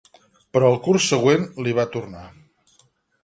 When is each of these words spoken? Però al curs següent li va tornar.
Però 0.55 0.69
al 0.69 0.77
curs 0.87 1.09
següent 1.11 1.45
li 1.67 1.75
va 1.81 1.87
tornar. 1.97 2.23